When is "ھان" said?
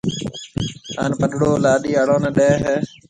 0.97-1.11